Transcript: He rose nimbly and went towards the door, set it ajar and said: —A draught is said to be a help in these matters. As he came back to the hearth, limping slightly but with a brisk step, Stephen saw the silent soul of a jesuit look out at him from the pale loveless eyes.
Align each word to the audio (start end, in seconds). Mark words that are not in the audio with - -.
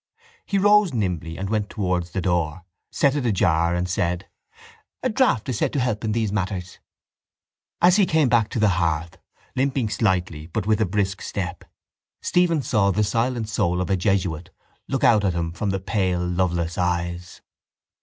He 0.47 0.57
rose 0.57 0.95
nimbly 0.95 1.37
and 1.37 1.47
went 1.47 1.69
towards 1.69 2.09
the 2.09 2.21
door, 2.21 2.65
set 2.89 3.15
it 3.15 3.23
ajar 3.23 3.75
and 3.75 3.87
said: 3.87 4.27
—A 5.03 5.09
draught 5.09 5.47
is 5.49 5.59
said 5.59 5.73
to 5.73 5.77
be 5.77 5.81
a 5.81 5.83
help 5.85 6.03
in 6.03 6.11
these 6.11 6.31
matters. 6.31 6.79
As 7.83 7.97
he 7.97 8.07
came 8.07 8.27
back 8.27 8.49
to 8.49 8.59
the 8.59 8.69
hearth, 8.81 9.19
limping 9.55 9.89
slightly 9.89 10.47
but 10.47 10.65
with 10.65 10.81
a 10.81 10.87
brisk 10.87 11.21
step, 11.21 11.65
Stephen 12.19 12.63
saw 12.63 12.89
the 12.89 13.03
silent 13.03 13.47
soul 13.47 13.79
of 13.79 13.91
a 13.91 13.95
jesuit 13.95 14.49
look 14.87 15.03
out 15.03 15.23
at 15.23 15.35
him 15.35 15.51
from 15.51 15.69
the 15.69 15.79
pale 15.79 16.25
loveless 16.27 16.79
eyes. 16.79 17.41